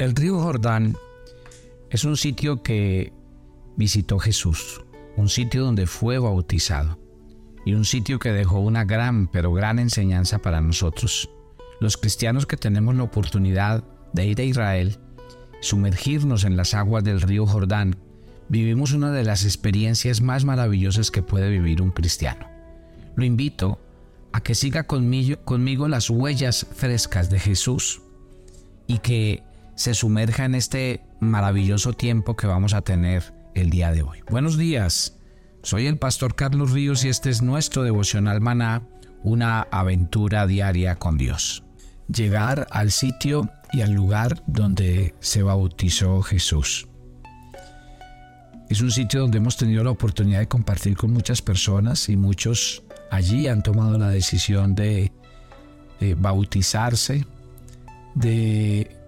El 0.00 0.16
río 0.16 0.40
Jordán 0.40 0.96
es 1.90 2.04
un 2.04 2.16
sitio 2.16 2.62
que 2.62 3.12
visitó 3.76 4.18
Jesús, 4.18 4.80
un 5.18 5.28
sitio 5.28 5.62
donde 5.62 5.86
fue 5.86 6.18
bautizado 6.18 6.98
y 7.66 7.74
un 7.74 7.84
sitio 7.84 8.18
que 8.18 8.32
dejó 8.32 8.60
una 8.60 8.86
gran, 8.86 9.26
pero 9.26 9.52
gran 9.52 9.78
enseñanza 9.78 10.38
para 10.38 10.62
nosotros. 10.62 11.28
Los 11.80 11.98
cristianos 11.98 12.46
que 12.46 12.56
tenemos 12.56 12.94
la 12.94 13.02
oportunidad 13.02 13.84
de 14.14 14.24
ir 14.24 14.40
a 14.40 14.44
Israel, 14.44 14.96
sumergirnos 15.60 16.44
en 16.44 16.56
las 16.56 16.72
aguas 16.72 17.04
del 17.04 17.20
río 17.20 17.44
Jordán, 17.44 17.96
vivimos 18.48 18.92
una 18.92 19.12
de 19.12 19.24
las 19.24 19.44
experiencias 19.44 20.22
más 20.22 20.46
maravillosas 20.46 21.10
que 21.10 21.22
puede 21.22 21.50
vivir 21.50 21.82
un 21.82 21.90
cristiano. 21.90 22.48
Lo 23.16 23.26
invito 23.26 23.78
a 24.32 24.40
que 24.40 24.54
siga 24.54 24.84
conmigo, 24.84 25.36
conmigo 25.44 25.88
las 25.88 26.08
huellas 26.08 26.66
frescas 26.74 27.28
de 27.28 27.38
Jesús 27.38 28.00
y 28.86 29.00
que 29.00 29.42
se 29.80 29.94
sumerja 29.94 30.44
en 30.44 30.54
este 30.54 31.00
maravilloso 31.20 31.94
tiempo 31.94 32.36
que 32.36 32.46
vamos 32.46 32.74
a 32.74 32.82
tener 32.82 33.32
el 33.54 33.70
día 33.70 33.90
de 33.92 34.02
hoy. 34.02 34.18
Buenos 34.28 34.58
días, 34.58 35.16
soy 35.62 35.86
el 35.86 35.96
pastor 35.96 36.34
Carlos 36.34 36.72
Ríos 36.72 37.02
y 37.06 37.08
este 37.08 37.30
es 37.30 37.40
nuestro 37.40 37.82
devocional 37.82 38.42
maná, 38.42 38.82
una 39.22 39.62
aventura 39.70 40.46
diaria 40.46 40.96
con 40.96 41.16
Dios. 41.16 41.64
Llegar 42.14 42.66
al 42.70 42.90
sitio 42.90 43.50
y 43.72 43.80
al 43.80 43.92
lugar 43.92 44.42
donde 44.46 45.14
se 45.20 45.42
bautizó 45.42 46.20
Jesús. 46.20 46.86
Es 48.68 48.82
un 48.82 48.90
sitio 48.90 49.20
donde 49.20 49.38
hemos 49.38 49.56
tenido 49.56 49.82
la 49.82 49.92
oportunidad 49.92 50.40
de 50.40 50.46
compartir 50.46 50.94
con 50.94 51.10
muchas 51.10 51.40
personas 51.40 52.10
y 52.10 52.18
muchos 52.18 52.82
allí 53.10 53.48
han 53.48 53.62
tomado 53.62 53.96
la 53.96 54.10
decisión 54.10 54.74
de, 54.74 55.10
de 56.00 56.14
bautizarse, 56.16 57.24
de 58.14 58.99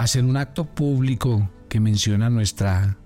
hacer 0.00 0.24
un 0.24 0.38
acto 0.38 0.64
público 0.64 1.50
que 1.68 1.78
menciona 1.78 2.30
nuestra, 2.30 2.96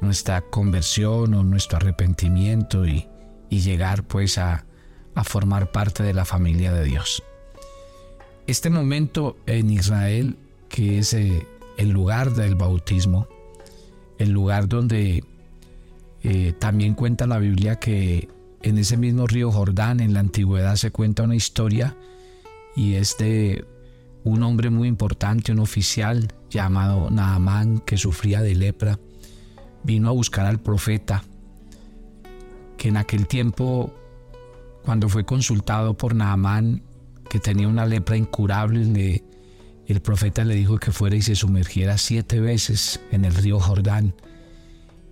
nuestra 0.00 0.42
conversión 0.42 1.34
o 1.34 1.42
nuestro 1.42 1.78
arrepentimiento 1.78 2.86
y, 2.86 3.08
llegar 3.50 4.04
pues 4.04 4.38
a, 4.38 4.64
formar 5.24 5.72
parte 5.72 6.02
de 6.04 6.14
la 6.14 6.24
familia 6.24 6.72
de 6.72 6.84
Dios. 6.84 7.22
Este 8.46 8.70
momento 8.70 9.36
en 9.46 9.70
Israel, 9.70 10.38
que 10.68 11.00
es 11.00 11.12
eh, 11.12 11.46
el 11.76 11.90
lugar 11.90 12.32
del 12.32 12.54
bautismo, 12.54 13.28
el 14.18 14.30
lugar 14.30 14.68
donde 14.68 15.24
eh, 16.22 16.54
también 16.58 16.94
cuenta 16.94 17.26
la 17.26 17.38
Biblia 17.38 17.76
que 17.80 18.28
en 18.62 18.78
ese 18.78 18.96
mismo 18.96 19.26
río 19.26 19.50
Jordán, 19.50 19.98
en 19.98 20.14
la 20.14 20.20
antigüedad, 20.20 20.76
se 20.76 20.90
cuenta 20.92 21.24
una 21.24 21.34
historia 21.34 21.96
y 22.76 22.94
es 22.94 23.18
de 23.18 23.64
un 24.24 24.42
hombre 24.42 24.70
muy 24.70 24.88
importante, 24.88 25.52
un 25.52 25.60
oficial 25.60 26.28
llamado 26.50 27.10
Naamán 27.10 27.78
que 27.80 27.96
sufría 27.96 28.42
de 28.42 28.54
lepra, 28.54 28.98
vino 29.82 30.08
a 30.08 30.12
buscar 30.12 30.46
al 30.46 30.60
profeta, 30.60 31.22
que 32.76 32.88
en 32.88 32.96
aquel 32.96 33.26
tiempo, 33.26 33.94
cuando 34.84 35.08
fue 35.08 35.24
consultado 35.24 35.96
por 35.96 36.14
Naamán, 36.14 36.82
que 37.28 37.38
tenía 37.38 37.68
una 37.68 37.86
lepra 37.86 38.16
incurable, 38.16 39.22
el 39.86 40.00
profeta 40.00 40.44
le 40.44 40.54
dijo 40.54 40.78
que 40.78 40.92
fuera 40.92 41.16
y 41.16 41.22
se 41.22 41.34
sumergiera 41.34 41.98
siete 41.98 42.40
veces 42.40 43.00
en 43.10 43.24
el 43.24 43.34
río 43.34 43.58
Jordán. 43.58 44.14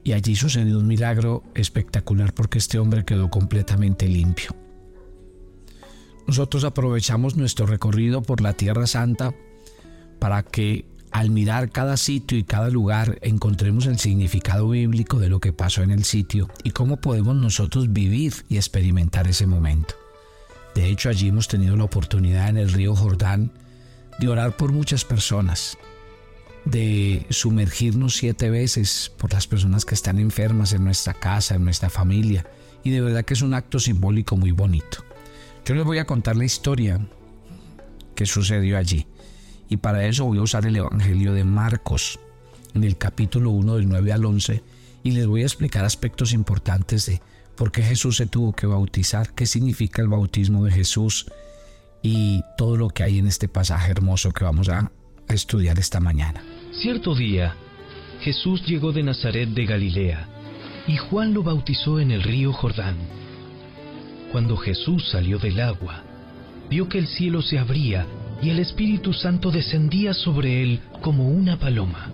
Y 0.05 0.13
allí 0.13 0.37
sucedió 0.37 0.79
un 0.79 0.87
milagro 0.87 1.43
espectacular 1.55 2.33
porque 2.33 2.59
este 2.59 2.79
hombre 2.79 3.05
quedó 3.05 3.29
completamente 3.29 4.09
limpio. 4.09 4.55
Nosotros 6.29 6.65
aprovechamos 6.65 7.37
nuestro 7.37 7.65
recorrido 7.65 8.21
por 8.21 8.43
la 8.43 8.53
Tierra 8.53 8.87
Santa 8.87 9.35
para 10.19 10.43
que 10.43 10.85
al 11.11 11.31
mirar 11.31 11.71
cada 11.71 11.97
sitio 11.97 12.37
y 12.37 12.45
cada 12.45 12.69
lugar 12.69 13.19
encontremos 13.23 13.87
el 13.87 13.99
significado 13.99 14.69
bíblico 14.69 15.19
de 15.19 15.31
lo 15.31 15.41
que 15.41 15.55
pasó 15.55 15.83
en 15.83 15.91
el 15.91 16.05
sitio 16.05 16.51
y 16.65 16.73
cómo 16.73 16.99
podemos 16.99 17.35
nosotros 17.35 17.95
vivir 17.95 18.35
y 18.51 18.57
experimentar 18.57 19.27
ese 19.27 19.47
momento. 19.47 19.95
De 20.75 20.91
hecho, 20.91 21.09
allí 21.09 21.29
hemos 21.29 21.49
tenido 21.49 21.77
la 21.79 21.85
oportunidad 21.85 22.51
en 22.51 22.59
el 22.59 22.71
río 22.71 22.95
Jordán 22.95 23.51
de 24.19 24.29
orar 24.29 24.55
por 24.55 24.71
muchas 24.71 25.07
personas, 25.07 25.79
de 26.67 27.25
sumergirnos 27.31 28.17
siete 28.17 28.51
veces 28.51 29.11
por 29.17 29.33
las 29.33 29.47
personas 29.47 29.87
que 29.87 29.95
están 29.95 30.19
enfermas 30.19 30.75
en 30.75 30.85
nuestra 30.85 31.15
casa, 31.15 31.55
en 31.55 31.65
nuestra 31.65 31.89
familia, 31.89 32.45
y 32.85 32.91
de 32.91 33.01
verdad 33.01 33.25
que 33.25 33.33
es 33.33 33.41
un 33.41 33.55
acto 33.55 33.81
simbólico 33.81 34.37
muy 34.37 34.51
bonito. 34.51 35.08
Yo 35.69 35.75
les 35.75 35.85
voy 35.85 35.99
a 35.99 36.07
contar 36.07 36.35
la 36.35 36.47
historia 36.47 36.99
que 38.15 38.25
sucedió 38.25 38.79
allí. 38.79 39.07
Y 39.69 39.77
para 39.77 40.07
eso 40.07 40.25
voy 40.25 40.39
a 40.39 40.41
usar 40.41 40.65
el 40.65 40.75
Evangelio 40.77 41.35
de 41.35 41.45
Marcos, 41.45 42.19
en 42.73 42.85
el 42.85 42.97
capítulo 42.97 43.51
1 43.51 43.75
del 43.75 43.87
9 43.87 44.13
al 44.15 44.25
11, 44.25 44.63
y 45.03 45.11
les 45.11 45.27
voy 45.27 45.43
a 45.43 45.45
explicar 45.45 45.85
aspectos 45.85 46.33
importantes 46.33 47.05
de 47.05 47.21
por 47.55 47.71
qué 47.71 47.83
Jesús 47.83 48.17
se 48.17 48.25
tuvo 48.25 48.55
que 48.55 48.67
bautizar, 48.67 49.35
qué 49.35 49.45
significa 49.45 50.01
el 50.01 50.09
bautismo 50.09 50.65
de 50.65 50.73
Jesús 50.73 51.27
y 52.03 52.41
todo 52.57 52.79
lo 52.79 52.89
que 52.89 53.03
hay 53.03 53.19
en 53.19 53.27
este 53.27 53.47
pasaje 53.47 53.91
hermoso 53.91 54.33
que 54.33 54.45
vamos 54.45 54.71
a 54.71 54.91
estudiar 55.29 55.79
esta 55.79 56.01
mañana. 56.01 56.43
Cierto 56.81 57.15
día, 57.15 57.55
Jesús 58.23 58.63
llegó 58.67 58.93
de 58.93 59.03
Nazaret 59.03 59.51
de 59.51 59.67
Galilea, 59.67 60.29
y 60.87 60.97
Juan 60.97 61.35
lo 61.35 61.43
bautizó 61.43 62.01
en 62.01 62.11
el 62.11 62.23
río 62.23 62.55
Jordán. 62.55 63.18
Cuando 64.33 64.57
Jesús 64.57 65.09
salió 65.11 65.39
del 65.39 65.61
agua, 65.61 66.03
vio 66.69 66.89
que 66.89 66.99
el 66.99 67.07
cielo 67.07 67.41
se 67.43 67.59
abría 67.59 68.07
y 68.43 68.51
el 68.51 68.59
Espíritu 68.59 69.13
Santo 69.13 69.51
descendía 69.51 70.13
sobre 70.15 70.63
él 70.63 70.81
como 71.01 71.29
una 71.29 71.59
paloma. 71.59 72.11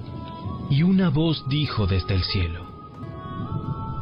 Y 0.70 0.82
una 0.82 1.10
voz 1.10 1.44
dijo 1.48 1.86
desde 1.86 2.14
el 2.14 2.22
cielo, 2.24 2.64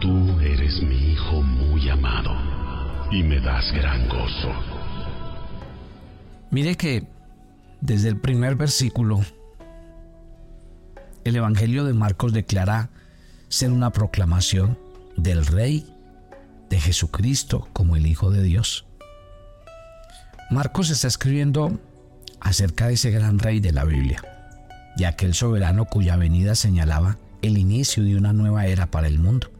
Tú 0.00 0.38
eres 0.40 0.82
mi 0.82 1.12
Hijo 1.12 1.42
muy 1.42 1.88
amado 1.88 2.32
y 3.10 3.22
me 3.22 3.40
das 3.40 3.72
gran 3.72 4.08
gozo. 4.08 4.52
Mire 6.50 6.76
que 6.76 7.06
desde 7.80 8.08
el 8.08 8.20
primer 8.20 8.56
versículo, 8.56 9.20
el 11.24 11.36
Evangelio 11.36 11.84
de 11.84 11.94
Marcos 11.94 12.32
declara 12.32 12.90
ser 13.48 13.70
una 13.70 13.90
proclamación 13.90 14.78
del 15.16 15.46
Rey 15.46 15.91
de 16.72 16.80
Jesucristo 16.80 17.68
como 17.74 17.96
el 17.96 18.06
Hijo 18.06 18.30
de 18.30 18.42
Dios. 18.42 18.86
Marcos 20.50 20.88
está 20.88 21.06
escribiendo 21.06 21.78
acerca 22.40 22.86
de 22.86 22.94
ese 22.94 23.10
gran 23.10 23.38
rey 23.38 23.60
de 23.60 23.72
la 23.72 23.84
Biblia, 23.84 24.22
de 24.96 25.04
aquel 25.04 25.34
soberano 25.34 25.84
cuya 25.84 26.16
venida 26.16 26.54
señalaba 26.54 27.18
el 27.42 27.58
inicio 27.58 28.02
de 28.04 28.16
una 28.16 28.32
nueva 28.32 28.64
era 28.64 28.86
para 28.86 29.06
el 29.06 29.18
mundo. 29.18 29.50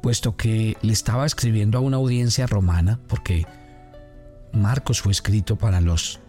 Puesto 0.00 0.36
que 0.36 0.76
le 0.80 0.92
estaba 0.92 1.26
escribiendo 1.26 1.78
a 1.78 1.80
una 1.80 1.96
audiencia 1.96 2.46
romana, 2.46 3.00
porque 3.08 3.46
Marcos 4.52 5.00
fue 5.00 5.10
escrito 5.10 5.56
para 5.56 5.80
los, 5.80 6.20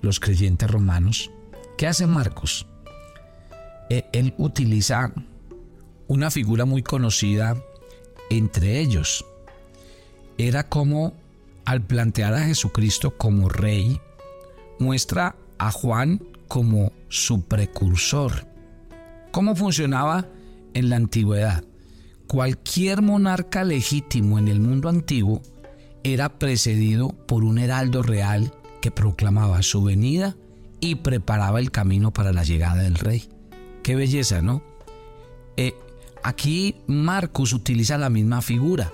los 0.00 0.20
creyentes 0.20 0.70
romanos, 0.70 1.30
¿qué 1.76 1.86
hace 1.86 2.06
Marcos? 2.06 2.66
E, 3.90 4.06
él 4.14 4.32
utiliza 4.38 5.12
una 6.08 6.30
figura 6.30 6.64
muy 6.64 6.82
conocida 6.82 7.62
entre 8.30 8.80
ellos. 8.80 9.26
Era 10.38 10.68
como 10.68 11.12
al 11.66 11.82
plantear 11.82 12.34
a 12.34 12.40
Jesucristo 12.40 13.16
como 13.16 13.48
rey, 13.48 14.00
muestra 14.78 15.36
a 15.58 15.70
Juan 15.70 16.22
como 16.48 16.92
su 17.08 17.42
precursor. 17.42 18.46
¿Cómo 19.30 19.54
funcionaba 19.54 20.26
en 20.74 20.88
la 20.88 20.96
antigüedad? 20.96 21.62
Cualquier 22.26 23.02
monarca 23.02 23.64
legítimo 23.64 24.38
en 24.38 24.48
el 24.48 24.60
mundo 24.60 24.88
antiguo 24.88 25.42
era 26.02 26.38
precedido 26.38 27.10
por 27.10 27.44
un 27.44 27.58
heraldo 27.58 28.02
real 28.02 28.52
que 28.80 28.90
proclamaba 28.90 29.62
su 29.62 29.82
venida 29.84 30.36
y 30.80 30.96
preparaba 30.96 31.60
el 31.60 31.70
camino 31.70 32.12
para 32.12 32.32
la 32.32 32.42
llegada 32.42 32.82
del 32.82 32.94
rey. 32.94 33.28
Qué 33.82 33.94
belleza, 33.94 34.40
¿no? 34.42 34.62
Eh, 35.56 35.74
Aquí 36.22 36.76
Marcos 36.86 37.52
utiliza 37.52 37.96
la 37.96 38.10
misma 38.10 38.42
figura. 38.42 38.92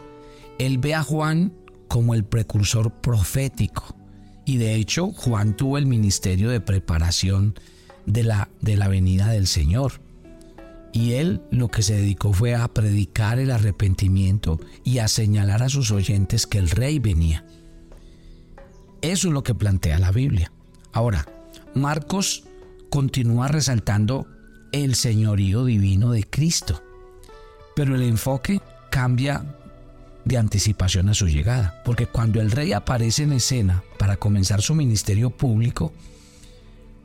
Él 0.58 0.78
ve 0.78 0.94
a 0.94 1.02
Juan 1.02 1.52
como 1.88 2.14
el 2.14 2.25
precursor 2.25 2.93
profético. 2.93 3.96
Y 4.44 4.58
de 4.58 4.76
hecho 4.76 5.11
Juan 5.12 5.56
tuvo 5.56 5.76
el 5.76 5.87
ministerio 5.87 6.50
de 6.50 6.61
preparación 6.61 7.55
de 8.06 8.23
la, 8.23 8.49
de 8.61 8.76
la 8.76 8.88
venida 8.88 9.28
del 9.28 9.49
Señor. 9.49 10.00
Y 10.93 11.14
él 11.14 11.43
lo 11.50 11.69
que 11.69 11.82
se 11.82 11.94
dedicó 11.94 12.32
fue 12.32 12.55
a 12.55 12.69
predicar 12.69 13.38
el 13.38 13.50
arrepentimiento 13.50 14.61
y 14.84 14.99
a 14.99 15.08
señalar 15.08 15.62
a 15.62 15.69
sus 15.69 15.90
oyentes 15.90 16.46
que 16.46 16.58
el 16.58 16.70
rey 16.70 17.00
venía. 17.00 17.44
Eso 19.02 19.29
es 19.29 19.34
lo 19.34 19.43
que 19.43 19.55
plantea 19.55 19.99
la 19.99 20.12
Biblia. 20.12 20.52
Ahora, 20.93 21.26
Marcos 21.75 22.44
continúa 22.88 23.49
resaltando 23.49 24.26
el 24.72 24.94
señorío 24.94 25.64
divino 25.64 26.12
de 26.12 26.25
Cristo 26.25 26.82
pero 27.76 27.94
el 27.94 28.02
enfoque 28.02 28.62
cambia 28.90 29.44
de 30.25 30.38
anticipación 30.38 31.11
a 31.11 31.14
su 31.14 31.28
llegada, 31.28 31.82
porque 31.84 32.06
cuando 32.06 32.40
el 32.40 32.50
rey 32.50 32.73
aparece 32.73 33.25
en 33.25 33.34
escena 33.34 33.84
para 33.99 34.17
comenzar 34.17 34.62
su 34.62 34.75
ministerio 34.75 35.28
público, 35.28 35.93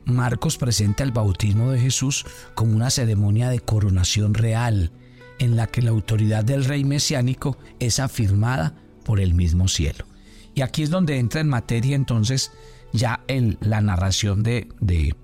Marcos 0.06 0.56
presenta 0.56 1.04
el 1.04 1.12
bautismo 1.12 1.70
de 1.70 1.78
Jesús 1.78 2.24
como 2.54 2.74
una 2.74 2.88
ceremonia 2.88 3.50
de 3.50 3.60
coronación 3.60 4.32
real, 4.32 4.90
en 5.38 5.56
la 5.56 5.66
que 5.66 5.82
la 5.82 5.90
autoridad 5.90 6.42
del 6.42 6.64
rey 6.64 6.84
mesiánico 6.84 7.58
es 7.78 8.00
afirmada 8.00 8.74
por 9.04 9.20
el 9.20 9.34
mismo 9.34 9.68
cielo. 9.68 10.06
Y 10.54 10.62
aquí 10.62 10.82
es 10.82 10.90
donde 10.90 11.18
entra 11.18 11.42
en 11.42 11.48
materia 11.48 11.96
entonces 11.96 12.50
ya 12.94 13.20
el, 13.28 13.58
la 13.60 13.82
narración 13.82 14.42
de, 14.42 14.68
de, 14.80 15.14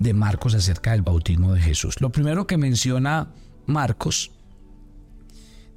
de 0.00 0.12
Marcos 0.12 0.54
acerca 0.54 0.90
del 0.90 1.02
bautismo 1.02 1.54
de 1.54 1.60
Jesús. 1.60 2.00
Lo 2.00 2.10
primero 2.10 2.48
que 2.48 2.58
menciona 2.58 3.28
Marcos 3.66 4.32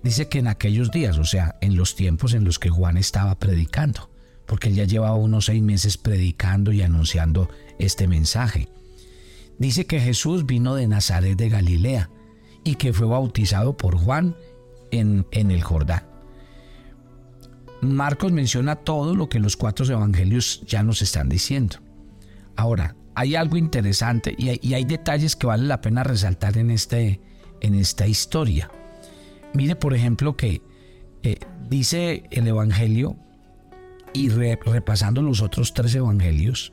dice 0.05 0.29
que 0.29 0.39
en 0.39 0.47
aquellos 0.47 0.91
días, 0.91 1.17
o 1.17 1.25
sea, 1.25 1.57
en 1.61 1.75
los 1.75 1.95
tiempos 1.95 2.33
en 2.35 2.45
los 2.45 2.59
que 2.59 2.69
Juan 2.69 2.95
estaba 2.95 3.37
predicando, 3.39 4.11
porque 4.45 4.69
él 4.69 4.75
ya 4.75 4.85
llevaba 4.85 5.15
unos 5.15 5.45
seis 5.45 5.63
meses 5.63 5.97
predicando 5.97 6.71
y 6.71 6.83
anunciando 6.83 7.49
este 7.79 8.07
mensaje. 8.07 8.69
Dice 9.57 9.87
que 9.87 9.99
Jesús 9.99 10.45
vino 10.45 10.75
de 10.75 10.87
Nazaret 10.87 11.35
de 11.35 11.49
Galilea 11.49 12.11
y 12.63 12.75
que 12.75 12.93
fue 12.93 13.07
bautizado 13.07 13.75
por 13.75 13.97
Juan 13.97 14.35
en, 14.91 15.25
en 15.31 15.49
el 15.49 15.63
Jordán. 15.63 16.03
Marcos 17.81 18.31
menciona 18.31 18.75
todo 18.75 19.15
lo 19.15 19.27
que 19.27 19.39
los 19.39 19.57
cuatro 19.57 19.85
evangelios 19.85 20.61
ya 20.67 20.83
nos 20.83 21.01
están 21.01 21.29
diciendo. 21.29 21.77
Ahora, 22.55 22.95
hay 23.15 23.35
algo 23.35 23.57
interesante 23.57 24.35
y 24.37 24.73
hay, 24.73 24.85
detalles 24.85 25.35
que 25.35 25.47
vale 25.47 25.63
la 25.63 25.81
pena 25.81 26.03
resaltar 26.03 26.57
en, 26.57 26.69
este, 26.69 27.21
en 27.61 27.73
esta 27.73 28.05
historia. 28.05 28.69
Mire, 29.55 29.75
por 29.75 29.93
ejemplo, 29.93 30.35
que 30.35 30.61
eh, 31.23 31.39
dice 31.69 32.23
el 32.31 32.47
Evangelio, 32.47 33.15
y 34.13 34.29
repasando 34.29 35.21
los 35.21 35.41
otros 35.41 35.73
tres 35.73 35.93
Evangelios, 35.95 36.71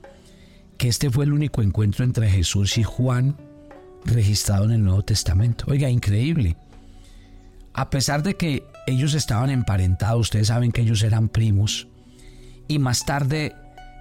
que 0.79 0.89
este 0.89 1.11
fue 1.11 1.25
el 1.25 1.33
único 1.33 1.61
encuentro 1.61 2.05
entre 2.05 2.31
Jesús 2.31 2.79
y 2.79 2.85
Juan 2.85 3.37
registrado 4.05 4.65
en 4.65 4.73
el 4.73 4.85
Nuevo 4.85 5.03
Testamento. 5.03 5.65
Oiga, 5.69 5.91
increíble. 5.91 6.57
A 7.73 7.91
pesar 7.91 8.23
de 8.23 8.35
que 8.35 8.65
ellos 8.87 9.15
estaban 9.15 9.51
emparentados, 9.51 10.21
ustedes 10.21 10.49
saben 10.49 10.71
que 10.71 10.83
ellos 10.83 11.03
eran 11.03 11.29
primos, 11.29 11.89
y 12.69 12.79
más 12.79 13.05
tarde 13.05 13.55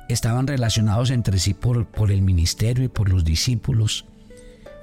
estaban 0.08 0.46
relacionados 0.46 1.10
entre 1.10 1.40
sí 1.40 1.54
por, 1.54 1.88
por 1.88 2.12
el 2.12 2.22
ministerio 2.22 2.84
y 2.84 2.90
por 2.90 3.10
los 3.10 3.24
discípulos, 3.24 4.06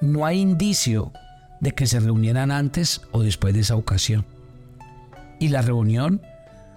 no 0.01 0.27
hay 0.27 0.41
indicio 0.41 1.13
de 1.61 1.73
que 1.73 1.87
se 1.87 2.01
reunieran 2.01 2.51
antes 2.51 3.03
o 3.13 3.23
después 3.23 3.55
de 3.55 3.61
esa 3.61 3.77
ocasión. 3.77 4.25
Y 5.41 5.49
la 5.49 5.63
reunión 5.63 6.23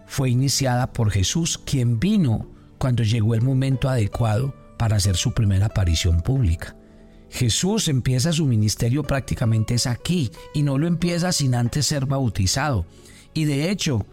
fue 0.06 0.30
iniciada 0.30 0.94
por 0.94 1.12
Jesús, 1.12 1.58
quien 1.58 2.00
vino 2.00 2.48
cuando 2.78 3.04
llegó 3.04 3.36
el 3.36 3.42
momento 3.42 3.90
adecuado 3.90 4.54
para 4.78 4.98
hacer 4.98 5.16
su 5.16 5.34
primera 5.34 5.68
aparición 5.68 6.22
pública. 6.22 6.76
Jesús 7.30 7.88
empieza 7.88 8.34
su 8.34 8.46
ministerio 8.46 9.04
prácticamente 9.04 9.76
es 9.76 9.88
aquí 9.88 10.32
y 10.54 10.64
no 10.64 10.78
lo 10.78 10.86
empieza 10.86 11.32
sin 11.32 11.56
antes 11.56 11.86
ser 11.86 12.06
bautizado. 12.06 12.86
Y 13.34 13.46
de 13.46 13.72
hecho, 13.72 14.06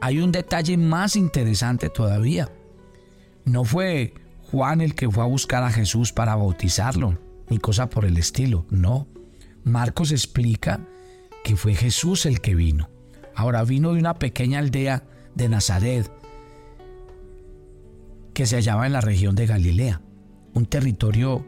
hay 0.00 0.20
un 0.20 0.32
detalle 0.32 0.76
más 0.78 1.16
interesante 1.16 1.90
todavía. 1.90 2.50
No 3.44 3.64
fue 3.64 4.14
Juan 4.50 4.80
el 4.80 4.94
que 4.94 5.10
fue 5.10 5.22
a 5.22 5.26
buscar 5.26 5.64
a 5.64 5.70
Jesús 5.70 6.12
para 6.12 6.34
bautizarlo, 6.34 7.18
ni 7.50 7.58
cosa 7.58 7.90
por 7.90 8.04
el 8.04 8.16
estilo, 8.16 8.64
no. 8.70 9.06
Marcos 9.64 10.12
explica 10.12 10.80
que 11.44 11.56
fue 11.56 11.74
Jesús 11.74 12.26
el 12.26 12.40
que 12.40 12.54
vino. 12.54 12.88
Ahora 13.34 13.64
vino 13.64 13.92
de 13.92 14.00
una 14.00 14.14
pequeña 14.14 14.58
aldea 14.58 15.04
de 15.34 15.48
Nazaret 15.48 16.10
que 18.34 18.46
se 18.46 18.56
hallaba 18.56 18.86
en 18.86 18.92
la 18.92 19.00
región 19.00 19.34
de 19.34 19.46
Galilea, 19.46 20.00
un 20.54 20.66
territorio 20.66 21.44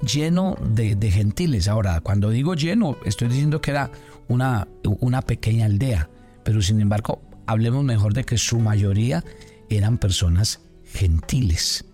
lleno 0.00 0.56
de, 0.62 1.10
gentiles. 1.10 1.68
Ahora, 1.68 2.00
cuando 2.00 2.30
digo 2.30 2.54
lleno, 2.54 2.96
estoy 3.04 3.28
diciendo 3.28 3.60
que 3.60 3.72
era 3.72 3.90
una, 4.28 4.68
una 4.82 5.22
pequeña 5.22 5.66
aldea, 5.66 6.10
pero 6.44 6.62
sin 6.62 6.80
embargo, 6.80 7.20
hablemos 7.46 7.84
mejor 7.84 8.14
de 8.14 8.24
que 8.24 8.38
su 8.38 8.58
mayoría 8.58 9.24
eran 9.68 9.98
personas 9.98 10.60
gentiles. 10.84 11.84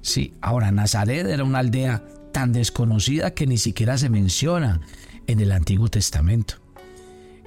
Sí, 0.00 0.34
ahora 0.40 0.70
Nazaret 0.70 1.26
era 1.26 1.44
una 1.44 1.60
aldea 1.60 2.04
tan 2.34 2.52
desconocida 2.52 3.32
que 3.32 3.46
ni 3.46 3.58
siquiera 3.58 3.96
se 3.96 4.10
menciona 4.10 4.80
en 5.28 5.38
el 5.38 5.52
Antiguo 5.52 5.88
Testamento. 5.88 6.56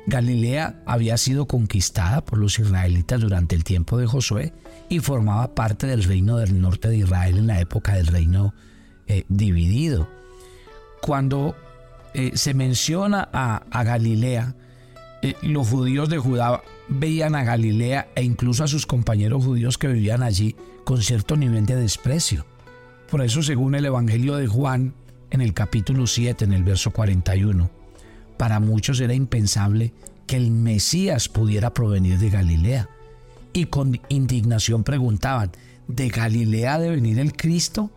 Galilea 0.08 0.82
había 0.86 1.18
sido 1.18 1.46
conquistada 1.46 2.24
por 2.24 2.40
los 2.40 2.58
israelitas 2.58 3.20
durante 3.20 3.54
el 3.54 3.66
tiempo 3.66 3.98
de 3.98 4.08
Josué 4.08 4.54
y 4.88 5.00
formaba 5.00 5.54
parte 5.54 5.88
del 5.88 6.06
reino 6.06 6.38
del 6.38 6.62
norte 6.62 6.88
de 6.88 7.00
Israel 7.00 7.38
en 7.38 7.48
la 7.48 7.60
época 7.60 7.96
del 7.96 8.08
reino 8.08 8.54
eh, 9.08 9.26
dividido. 9.28 10.08
Cuando 11.02 11.58
eh, 12.14 12.32
se 12.36 12.54
menciona 12.54 13.28
a, 13.34 13.84
Galilea, 13.84 14.56
eh, 15.22 15.36
los 15.42 15.68
judíos 15.68 16.08
de 16.08 16.18
Judá 16.18 16.64
veían 16.88 17.36
a 17.36 17.44
Galilea 17.44 18.08
e 18.16 18.24
incluso 18.24 18.64
a 18.64 18.70
sus 18.70 18.86
compañeros 18.86 19.44
judíos 19.44 19.78
que 19.78 19.90
vivían 19.90 20.24
allí 20.24 20.56
con 20.86 21.02
cierto 21.02 21.36
nivel 21.36 21.66
de 21.66 21.76
desprecio. 21.76 22.46
Por 23.10 23.22
eso, 23.22 23.42
según 23.42 23.76
el 23.76 23.86
Evangelio 23.86 24.36
de 24.36 24.48
Juan, 24.48 24.94
en 25.30 25.42
el 25.42 25.54
capítulo 25.54 26.08
7, 26.08 26.44
en 26.44 26.52
el 26.52 26.64
verso 26.64 26.92
41, 26.92 27.70
para 28.38 28.60
muchos 28.60 29.00
era 29.00 29.14
impensable 29.14 29.94
que 30.26 30.36
el 30.36 30.52
Mesías 30.52 31.30
pudiera 31.30 31.74
provenir 31.74 32.20
de 32.20 32.30
Galilea. 32.30 32.90
Y 33.54 33.66
con 33.66 34.00
indignación 34.10 34.84
preguntaban, 34.84 35.52
¿de 35.88 36.10
Galilea 36.10 36.76
ha 36.76 36.80
de 36.80 36.90
venir 36.90 37.20
el 37.20 37.34
Cristo? 37.34 37.92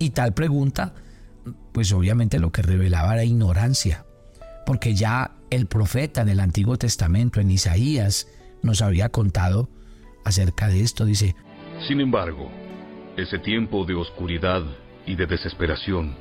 Y 0.00 0.10
tal 0.10 0.34
pregunta, 0.34 0.94
pues 1.72 1.92
obviamente 1.92 2.40
lo 2.40 2.50
que 2.50 2.62
revelaba 2.62 3.14
era 3.14 3.24
ignorancia, 3.24 4.04
porque 4.66 4.94
ya 4.94 5.36
el 5.50 5.66
profeta 5.66 6.22
en 6.22 6.28
el 6.28 6.40
Antiguo 6.40 6.76
Testamento, 6.76 7.40
en 7.40 7.52
Isaías, 7.52 8.26
nos 8.62 8.82
había 8.82 9.10
contado 9.10 9.68
acerca 10.24 10.66
de 10.66 10.80
esto. 10.80 11.04
Dice, 11.04 11.36
Sin 11.86 12.00
embargo, 12.00 12.50
ese 13.16 13.38
tiempo 13.38 13.84
de 13.84 13.94
oscuridad 13.94 14.62
y 15.06 15.14
de 15.14 15.26
desesperación 15.26 16.14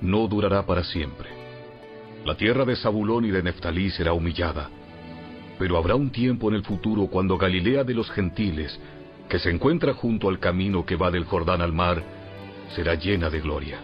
no 0.00 0.26
durará 0.26 0.66
para 0.66 0.82
siempre. 0.84 1.28
La 2.24 2.36
tierra 2.36 2.64
de 2.64 2.76
Zabulón 2.76 3.24
y 3.24 3.30
de 3.30 3.42
Neftalí 3.42 3.90
será 3.90 4.12
humillada, 4.12 4.68
pero 5.58 5.76
habrá 5.76 5.94
un 5.94 6.10
tiempo 6.10 6.48
en 6.48 6.56
el 6.56 6.64
futuro 6.64 7.06
cuando 7.06 7.38
Galilea 7.38 7.84
de 7.84 7.94
los 7.94 8.10
gentiles, 8.10 8.78
que 9.28 9.38
se 9.38 9.50
encuentra 9.50 9.94
junto 9.94 10.28
al 10.28 10.38
camino 10.38 10.84
que 10.84 10.96
va 10.96 11.10
del 11.10 11.24
Jordán 11.24 11.62
al 11.62 11.72
mar, 11.72 12.02
será 12.74 12.94
llena 12.94 13.30
de 13.30 13.40
gloria. 13.40 13.78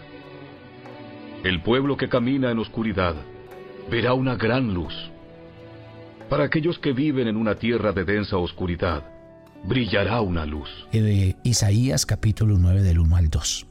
El 1.45 1.63
pueblo 1.63 1.97
que 1.97 2.09
camina 2.09 2.51
en 2.51 2.59
oscuridad 2.59 3.15
verá 3.91 4.13
una 4.15 4.35
gran 4.35 4.75
luz. 4.75 4.95
Para 6.29 6.45
aquellos 6.45 6.79
que 6.79 6.93
viven 6.93 7.29
en 7.29 7.37
una 7.37 7.55
tierra 7.55 7.93
de 7.93 8.05
densa 8.05 8.37
oscuridad, 8.37 9.18
brillará 9.69 10.21
una 10.21 10.47
luz. 10.47 10.69
De 10.93 11.37
Isaías 11.45 12.07
capítulo 12.07 12.57
9 12.59 12.83
del 12.83 12.99
1 12.99 13.17
al 13.17 13.29
2. 13.29 13.67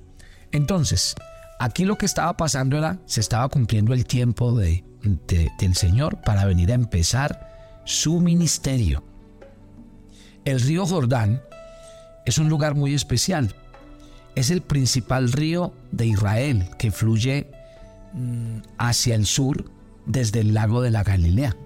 Entonces, 0.51 1.16
aquí 1.60 1.86
lo 1.86 1.98
que 1.98 2.06
estaba 2.06 2.38
pasando 2.38 2.77
era, 2.77 3.00
se 3.06 3.20
estaba 3.20 3.50
cumpliendo 3.50 3.94
el 3.94 4.06
tiempo 4.06 4.58
de, 4.58 4.84
del 5.60 5.75
Señor 5.75 6.22
para 6.22 6.46
venir 6.46 6.72
a 6.72 6.75
empezar 6.75 7.82
su 7.86 8.20
ministerio. 8.22 9.04
El 10.46 10.62
río 10.62 10.86
Jordán 10.86 11.42
es 12.25 12.38
un 12.38 12.48
lugar 12.48 12.75
muy 12.75 12.94
especial 12.94 13.54
es 14.38 14.51
el 14.51 14.62
principal 14.62 15.32
río 15.32 15.74
de 15.92 16.06
Israel 16.06 16.70
que 16.77 16.92
fluye 16.92 17.50
mm, 18.13 18.60
hacia 18.77 19.16
el 19.16 19.25
sur 19.25 19.72
desde 20.06 20.42
el 20.42 20.54
lago 20.54 20.84
de 20.84 20.92
la 20.92 21.04
Galilea, 21.04 21.58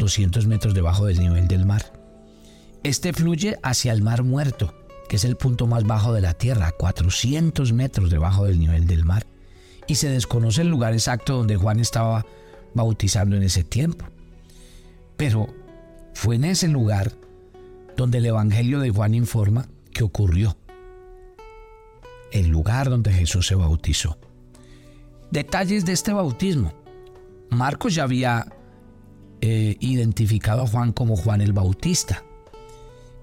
200 0.00 0.48
metros 0.48 0.74
debajo 0.74 1.06
del 1.06 1.20
nivel 1.20 1.46
del 1.46 1.66
mar. 1.66 1.97
Este 2.88 3.12
fluye 3.12 3.58
hacia 3.62 3.92
el 3.92 4.00
mar 4.00 4.22
muerto, 4.22 4.72
que 5.10 5.16
es 5.16 5.24
el 5.24 5.36
punto 5.36 5.66
más 5.66 5.84
bajo 5.84 6.14
de 6.14 6.22
la 6.22 6.32
tierra, 6.32 6.72
400 6.72 7.74
metros 7.74 8.08
debajo 8.08 8.46
del 8.46 8.58
nivel 8.58 8.86
del 8.86 9.04
mar. 9.04 9.26
Y 9.86 9.96
se 9.96 10.08
desconoce 10.08 10.62
el 10.62 10.68
lugar 10.68 10.94
exacto 10.94 11.36
donde 11.36 11.56
Juan 11.56 11.80
estaba 11.80 12.24
bautizando 12.72 13.36
en 13.36 13.42
ese 13.42 13.62
tiempo. 13.62 14.06
Pero 15.18 15.54
fue 16.14 16.36
en 16.36 16.46
ese 16.46 16.66
lugar 16.66 17.12
donde 17.94 18.18
el 18.18 18.26
Evangelio 18.26 18.80
de 18.80 18.88
Juan 18.88 19.14
informa 19.14 19.68
que 19.92 20.02
ocurrió 20.02 20.56
el 22.32 22.48
lugar 22.48 22.88
donde 22.88 23.12
Jesús 23.12 23.48
se 23.48 23.54
bautizó. 23.54 24.16
Detalles 25.30 25.84
de 25.84 25.92
este 25.92 26.14
bautismo. 26.14 26.72
Marcos 27.50 27.94
ya 27.94 28.04
había 28.04 28.46
eh, 29.42 29.76
identificado 29.78 30.62
a 30.62 30.66
Juan 30.66 30.94
como 30.94 31.16
Juan 31.18 31.42
el 31.42 31.52
Bautista. 31.52 32.24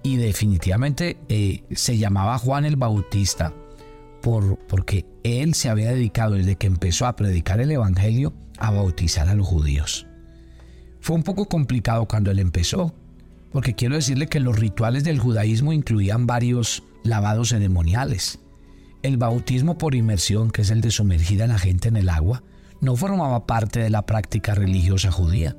Y 0.05 0.17
definitivamente 0.17 1.17
eh, 1.29 1.63
se 1.71 1.97
llamaba 1.97 2.37
Juan 2.37 2.63
el 2.63 2.75
Bautista 2.75 3.53
por, 4.21 4.59
porque 4.67 5.05
él 5.23 5.55
se 5.55 5.69
había 5.69 5.91
dedicado 5.91 6.35
desde 6.35 6.57
que 6.57 6.67
empezó 6.67 7.07
a 7.07 7.15
predicar 7.15 7.59
el 7.59 7.71
Evangelio 7.71 8.31
a 8.59 8.69
bautizar 8.69 9.27
a 9.29 9.33
los 9.35 9.47
judíos. 9.47 10.05
Fue 10.99 11.15
un 11.15 11.23
poco 11.23 11.45
complicado 11.45 12.07
cuando 12.07 12.29
él 12.29 12.39
empezó, 12.39 12.93
porque 13.51 13.73
quiero 13.73 13.95
decirle 13.95 14.27
que 14.27 14.39
los 14.39 14.59
rituales 14.59 15.03
del 15.03 15.19
judaísmo 15.19 15.73
incluían 15.73 16.27
varios 16.27 16.83
lavados 17.03 17.49
ceremoniales 17.49 18.39
el 19.05 19.17
bautismo 19.17 19.77
por 19.77 19.93
inmersión, 19.93 20.49
que 20.49 20.63
es 20.63 20.71
el 20.71 20.81
de 20.81 20.89
sumergir 20.89 21.43
a 21.43 21.47
la 21.47 21.59
gente 21.59 21.89
en 21.89 21.95
el 21.95 22.09
agua, 22.09 22.41
no 22.81 22.95
formaba 22.95 23.45
parte 23.45 23.79
de 23.79 23.91
la 23.91 24.05
práctica 24.05 24.55
religiosa 24.55 25.11
judía. 25.11 25.55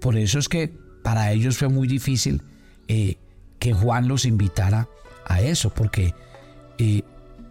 Por 0.00 0.16
eso 0.16 0.38
es 0.38 0.48
que 0.48 0.72
para 1.02 1.32
ellos 1.32 1.58
fue 1.58 1.68
muy 1.68 1.88
difícil 1.88 2.42
eh, 2.86 3.16
que 3.58 3.72
Juan 3.72 4.08
los 4.08 4.24
invitara 4.24 4.88
a 5.24 5.40
eso, 5.40 5.70
porque 5.70 6.14
eh, 6.78 7.02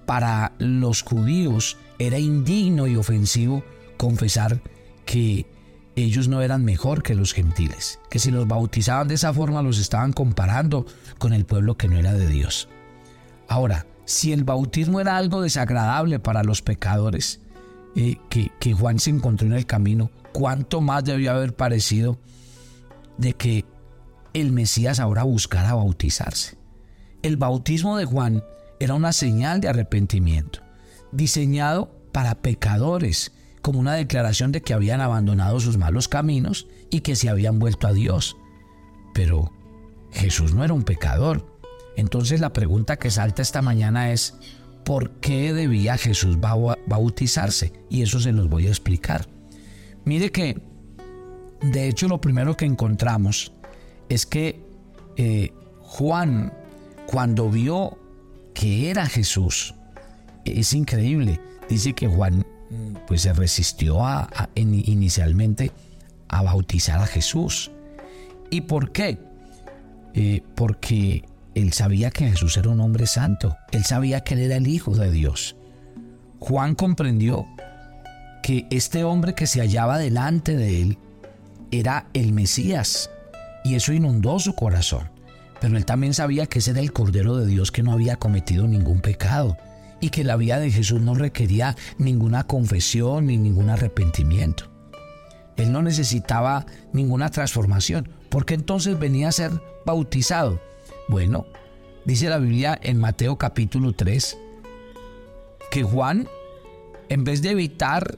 para 0.05 0.53
los 0.57 1.01
judíos 1.01 1.77
era 1.99 2.17
indigno 2.19 2.87
y 2.87 2.95
ofensivo 2.95 3.63
confesar 3.97 4.61
que 5.05 5.45
ellos 5.95 6.27
no 6.27 6.41
eran 6.41 6.63
mejor 6.63 7.01
que 7.01 7.15
los 7.15 7.33
gentiles, 7.33 7.99
que 8.09 8.19
si 8.19 8.29
los 8.29 8.47
bautizaban 8.47 9.07
de 9.07 9.15
esa 9.15 9.33
forma 9.33 9.61
los 9.63 9.79
estaban 9.79 10.13
comparando 10.13 10.85
con 11.17 11.33
el 11.33 11.45
pueblo 11.45 11.75
que 11.75 11.87
no 11.87 11.97
era 11.97 12.13
de 12.13 12.27
Dios. 12.27 12.69
Ahora, 13.47 13.87
si 14.05 14.31
el 14.31 14.43
bautismo 14.43 15.01
era 15.01 15.17
algo 15.17 15.41
desagradable 15.41 16.19
para 16.19 16.43
los 16.43 16.61
pecadores 16.61 17.41
eh, 17.95 18.17
que, 18.29 18.51
que 18.59 18.73
Juan 18.73 18.99
se 18.99 19.09
encontró 19.09 19.47
en 19.47 19.53
el 19.53 19.65
camino, 19.65 20.11
¿cuánto 20.33 20.81
más 20.81 21.03
debió 21.03 21.31
haber 21.31 21.55
parecido 21.55 22.17
de 23.17 23.33
que 23.33 23.65
el 24.41 24.51
Mesías 24.51 24.99
ahora 24.99 25.23
buscara 25.23 25.73
bautizarse? 25.73 26.57
El 27.23 27.37
bautismo 27.37 27.97
de 27.97 28.05
Juan 28.05 28.43
era 28.79 28.93
una 28.93 29.11
señal 29.13 29.61
de 29.61 29.69
arrepentimiento, 29.69 30.59
diseñado 31.11 31.91
para 32.11 32.35
pecadores 32.35 33.31
como 33.61 33.79
una 33.79 33.95
declaración 33.95 34.51
de 34.51 34.61
que 34.61 34.73
habían 34.73 35.01
abandonado 35.01 35.59
sus 35.59 35.77
malos 35.77 36.07
caminos 36.07 36.67
y 36.89 37.01
que 37.01 37.15
se 37.15 37.29
habían 37.29 37.59
vuelto 37.59 37.87
a 37.87 37.93
Dios. 37.93 38.37
Pero 39.13 39.51
Jesús 40.11 40.53
no 40.53 40.63
era 40.63 40.73
un 40.73 40.83
pecador. 40.83 41.57
Entonces 41.95 42.39
la 42.39 42.53
pregunta 42.53 42.97
que 42.97 43.11
salta 43.11 43.41
esta 43.41 43.61
mañana 43.61 44.11
es, 44.11 44.35
¿por 44.85 45.19
qué 45.19 45.51
debía 45.51 45.97
Jesús 45.97 46.37
bautizarse? 46.39 47.73
Y 47.89 48.03
eso 48.03 48.19
se 48.19 48.31
los 48.31 48.47
voy 48.47 48.67
a 48.67 48.69
explicar. 48.69 49.27
Mire 50.05 50.31
que, 50.31 50.61
de 51.61 51.89
hecho, 51.89 52.07
lo 52.07 52.21
primero 52.21 52.55
que 52.55 52.65
encontramos 52.65 53.51
es 54.09 54.25
que 54.25 54.61
eh, 55.15 55.51
Juan, 55.81 56.53
cuando 57.07 57.49
vio 57.49 57.97
que 58.53 58.89
era 58.89 59.05
Jesús, 59.05 59.73
es 60.45 60.73
increíble. 60.73 61.39
Dice 61.69 61.93
que 61.93 62.07
Juan 62.07 62.45
pues 63.07 63.21
se 63.21 63.33
resistió 63.33 63.99
inicialmente 64.55 65.71
a 66.27 66.41
bautizar 66.43 66.99
a 66.99 67.07
Jesús. 67.07 67.71
¿Y 68.49 68.61
por 68.61 68.91
qué? 68.91 69.19
Eh, 70.13 70.41
porque 70.55 71.23
él 71.55 71.73
sabía 71.73 72.11
que 72.11 72.29
Jesús 72.29 72.57
era 72.57 72.69
un 72.69 72.81
hombre 72.81 73.07
santo, 73.07 73.57
él 73.71 73.83
sabía 73.83 74.21
que 74.21 74.33
él 74.35 74.41
era 74.41 74.57
el 74.57 74.67
Hijo 74.67 74.95
de 74.95 75.11
Dios. 75.11 75.55
Juan 76.39 76.75
comprendió 76.75 77.47
que 78.43 78.67
este 78.69 79.03
hombre 79.03 79.33
que 79.33 79.47
se 79.47 79.59
hallaba 79.59 79.97
delante 79.97 80.55
de 80.55 80.81
él 80.81 80.97
era 81.71 82.07
el 82.13 82.31
Mesías 82.31 83.09
y 83.67 83.75
eso 83.75 83.91
inundó 83.91 84.39
su 84.39 84.55
corazón. 84.55 85.09
Pero 85.59 85.75
él 85.75 85.85
también 85.85 86.13
sabía 86.13 86.45
que 86.45 86.59
ese 86.59 86.71
era 86.71 86.79
el 86.79 86.93
Cordero 86.93 87.35
de 87.35 87.45
Dios 87.45 87.71
que 87.71 87.83
no 87.83 87.91
había 87.91 88.15
cometido 88.15 88.65
ningún 88.65 89.01
pecado 89.01 89.57
y 89.99 90.09
que 90.09 90.23
la 90.23 90.37
vida 90.37 90.59
de 90.59 90.71
Jesús 90.71 91.01
no 91.01 91.15
requería 91.15 91.75
ninguna 91.97 92.45
confesión 92.45 93.25
ni 93.27 93.37
ningún 93.37 93.69
arrepentimiento. 93.69 94.71
Él 95.57 95.71
no 95.71 95.81
necesitaba 95.81 96.65
ninguna 96.93 97.29
transformación, 97.29 98.09
porque 98.29 98.53
entonces 98.53 98.97
venía 98.97 99.29
a 99.29 99.33
ser 99.33 99.51
bautizado. 99.85 100.61
Bueno, 101.09 101.45
dice 102.05 102.29
la 102.29 102.37
Biblia 102.37 102.79
en 102.81 102.99
Mateo 102.99 103.37
capítulo 103.37 103.93
3 103.93 104.37
que 105.71 105.83
Juan, 105.83 106.29
en 107.09 107.23
vez 107.25 107.41
de 107.41 107.49
evitar 107.49 108.17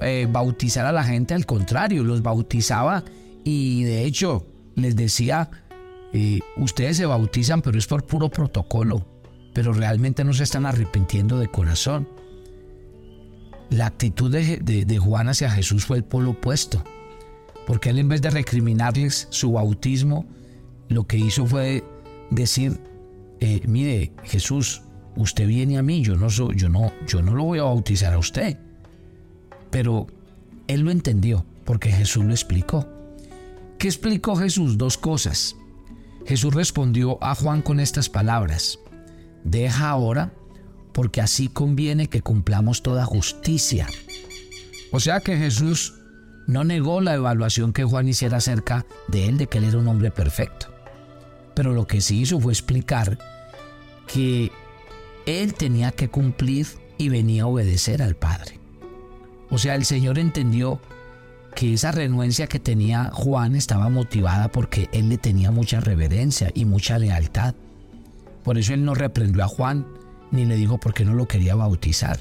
eh, 0.00 0.26
bautizar 0.30 0.84
a 0.84 0.92
la 0.92 1.04
gente, 1.04 1.34
al 1.34 1.46
contrario, 1.46 2.02
los 2.02 2.20
bautizaba 2.20 3.04
y 3.44 3.84
de 3.84 4.04
hecho 4.04 4.46
les 4.74 4.96
decía, 4.96 5.50
eh, 6.12 6.40
ustedes 6.56 6.96
se 6.96 7.06
bautizan, 7.06 7.62
pero 7.62 7.78
es 7.78 7.86
por 7.86 8.04
puro 8.06 8.28
protocolo 8.28 9.18
pero 9.58 9.72
realmente 9.72 10.22
no 10.22 10.32
se 10.32 10.44
están 10.44 10.66
arrepintiendo 10.66 11.36
de 11.40 11.48
corazón. 11.48 12.08
La 13.70 13.86
actitud 13.86 14.30
de, 14.30 14.98
Juan 14.98 15.28
hacia 15.28 15.50
Jesús 15.50 15.84
fue 15.84 15.96
el 15.96 16.04
polo 16.04 16.30
opuesto, 16.30 16.84
porque 17.66 17.90
él 17.90 17.98
en 17.98 18.08
vez 18.08 18.22
de 18.22 18.30
recriminarles 18.30 19.26
su 19.30 19.50
bautismo, 19.50 20.26
lo 20.88 21.08
que 21.08 21.18
hizo 21.18 21.44
fue 21.44 21.82
decir, 22.30 22.78
eh, 23.40 23.60
mire 23.66 24.12
Jesús, 24.22 24.82
usted 25.16 25.48
viene 25.48 25.76
a 25.76 25.82
mí, 25.82 26.02
yo 26.02 26.14
no, 26.14 26.28
yo, 26.28 26.68
no, 26.68 26.92
yo 27.08 27.20
no 27.20 27.34
lo 27.34 27.42
voy 27.42 27.58
a 27.58 27.64
bautizar 27.64 28.14
a 28.14 28.18
usted. 28.18 28.58
Pero 29.70 30.06
él 30.68 30.82
lo 30.82 30.92
entendió, 30.92 31.44
porque 31.64 31.90
Jesús 31.90 32.24
lo 32.24 32.30
explicó. 32.30 32.88
¿Qué 33.78 33.88
explicó 33.88 34.36
Jesús? 34.36 34.76
Dos 34.76 34.98
cosas. 34.98 35.56
Jesús 36.26 36.52
respondió 36.52 37.22
a 37.22 37.34
Juan 37.34 37.62
con 37.62 37.80
estas 37.80 38.08
palabras 38.08 38.78
deja 39.44 39.88
ahora, 39.88 40.32
porque 40.92 41.20
así 41.20 41.48
conviene 41.48 42.08
que 42.08 42.22
cumplamos 42.22 42.82
toda 42.82 43.04
justicia. 43.04 43.86
O 44.90 45.00
sea 45.00 45.20
que 45.20 45.36
Jesús 45.36 45.94
no 46.46 46.64
negó 46.64 47.00
la 47.00 47.14
evaluación 47.14 47.72
que 47.72 47.84
Juan 47.84 48.08
hiciera 48.08 48.38
acerca 48.38 48.86
de 49.08 49.26
él, 49.28 49.38
de 49.38 49.46
que 49.46 49.58
él 49.58 49.64
era 49.64 49.78
un 49.78 49.88
hombre 49.88 50.10
perfecto. 50.10 50.66
Pero 51.54 51.72
lo 51.72 51.86
que 51.86 52.00
sí 52.00 52.20
hizo 52.20 52.40
fue 52.40 52.52
explicar 52.52 53.18
que 54.06 54.50
él 55.26 55.54
tenía 55.54 55.92
que 55.92 56.08
cumplir 56.08 56.66
y 56.96 57.10
venía 57.10 57.42
a 57.42 57.46
obedecer 57.46 58.02
al 58.02 58.16
Padre. 58.16 58.58
O 59.50 59.58
sea, 59.58 59.74
el 59.74 59.84
Señor 59.84 60.18
entendió 60.18 60.80
que 61.58 61.74
esa 61.74 61.90
renuencia 61.90 62.46
que 62.46 62.60
tenía 62.60 63.10
Juan 63.12 63.56
estaba 63.56 63.88
motivada 63.88 64.46
porque 64.46 64.88
él 64.92 65.08
le 65.08 65.18
tenía 65.18 65.50
mucha 65.50 65.80
reverencia 65.80 66.52
y 66.54 66.64
mucha 66.66 67.00
lealtad. 67.00 67.56
Por 68.44 68.58
eso 68.58 68.74
él 68.74 68.84
no 68.84 68.94
reprendió 68.94 69.42
a 69.42 69.48
Juan 69.48 69.84
ni 70.30 70.44
le 70.44 70.54
dijo 70.54 70.78
por 70.78 70.94
qué 70.94 71.04
no 71.04 71.14
lo 71.14 71.26
quería 71.26 71.56
bautizar. 71.56 72.20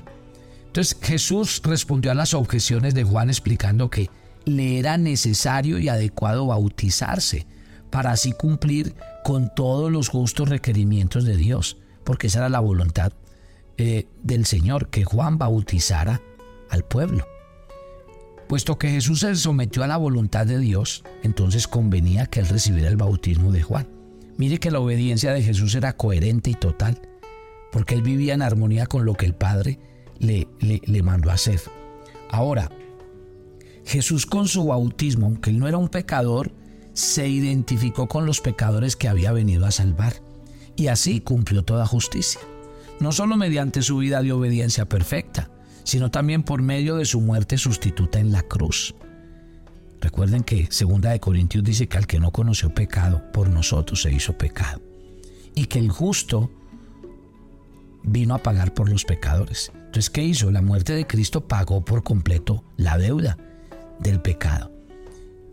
Entonces 0.66 0.98
Jesús 1.00 1.62
respondió 1.64 2.10
a 2.10 2.16
las 2.16 2.34
objeciones 2.34 2.96
de 2.96 3.04
Juan 3.04 3.30
explicando 3.30 3.92
que 3.92 4.10
le 4.46 4.80
era 4.80 4.98
necesario 4.98 5.78
y 5.78 5.88
adecuado 5.88 6.48
bautizarse 6.48 7.46
para 7.92 8.14
así 8.14 8.32
cumplir 8.32 8.96
con 9.24 9.54
todos 9.54 9.92
los 9.92 10.10
justos 10.10 10.50
requerimientos 10.50 11.26
de 11.26 11.38
Dios, 11.38 11.78
porque 12.04 12.26
esa 12.26 12.40
era 12.40 12.50
la 12.50 12.60
voluntad 12.60 13.14
eh, 13.78 14.08
del 14.24 14.48
Señor, 14.48 14.90
que 14.90 15.04
Juan 15.04 15.38
bautizara 15.38 16.24
al 16.72 16.84
pueblo. 16.86 17.37
Puesto 18.48 18.78
que 18.78 18.90
Jesús 18.90 19.20
se 19.20 19.36
sometió 19.36 19.84
a 19.84 19.88
la 19.88 19.98
voluntad 19.98 20.46
de 20.46 20.58
Dios, 20.58 21.04
entonces 21.22 21.68
convenía 21.68 22.28
que 22.28 22.40
él 22.40 22.48
recibiera 22.48 22.88
el 22.88 22.96
bautismo 22.96 23.52
de 23.52 23.62
Juan. 23.62 23.88
Mire 24.38 24.58
que 24.60 24.72
la 24.72 24.80
obediencia 24.80 25.34
de 25.34 25.44
Jesús 25.44 25.76
era 25.76 25.98
coherente 25.98 26.52
y 26.52 26.54
total, 26.54 27.02
porque 27.72 27.96
él 27.96 28.04
vivía 28.04 28.34
en 28.34 28.42
armonía 28.42 28.86
con 28.86 29.04
lo 29.04 29.16
que 29.16 29.26
el 29.26 29.34
Padre 29.34 29.80
le, 30.20 30.48
le, 30.60 31.04
mandó 31.04 31.30
hacer. 31.30 31.60
Ahora, 32.30 32.72
Jesús 33.84 34.26
con 34.26 34.48
su 34.48 34.66
bautismo, 34.66 35.26
aunque 35.26 35.50
él 35.50 35.60
no 35.60 35.68
era 35.68 35.78
un 35.78 35.90
pecador, 35.90 36.54
se 36.94 37.28
identificó 37.28 38.08
con 38.08 38.26
los 38.26 38.40
pecadores 38.40 38.96
que 38.96 39.10
había 39.10 39.32
venido 39.34 39.66
a 39.66 39.72
salvar 39.72 40.14
y 40.76 40.88
así 40.88 41.20
cumplió 41.20 41.64
toda 41.64 41.86
justicia, 41.86 42.40
no 43.00 43.12
solo 43.12 43.36
mediante 43.36 43.82
su 43.82 43.98
vida 43.98 44.22
de 44.22 44.32
obediencia 44.32 44.86
perfecta, 44.86 45.50
sino 45.88 46.12
también 46.12 46.44
por 46.44 46.62
medio 46.62 46.98
de 46.98 47.06
su 47.06 47.22
muerte 47.22 47.58
sustituta 47.58 48.20
en 48.20 48.34
la 48.34 48.44
cruz. 48.44 48.94
Recuerden 50.02 50.44
que 50.44 50.68
Segunda 50.70 51.12
de 51.12 51.22
Corintios 51.22 51.64
dice 51.64 51.88
que 51.88 51.98
al 51.98 52.06
que 52.06 52.20
no 52.20 52.32
conoció 52.32 52.74
pecado, 52.74 53.24
por 53.32 53.48
nosotros 53.48 54.02
se 54.02 54.12
hizo 54.12 54.38
pecado. 54.38 54.82
Y 55.56 55.68
que 55.68 55.80
el 55.80 55.90
justo 55.90 56.52
vino 58.04 58.36
a 58.36 58.40
pagar 58.40 58.74
por 58.74 58.90
los 58.90 59.06
pecadores. 59.06 59.72
Entonces, 59.74 60.10
¿qué 60.10 60.24
hizo? 60.24 60.52
La 60.52 60.62
muerte 60.62 60.92
de 60.92 61.08
Cristo 61.08 61.48
pagó 61.48 61.86
por 61.86 62.04
completo 62.04 62.66
la 62.76 62.98
deuda 62.98 63.38
del 64.00 64.22
pecado. 64.22 64.74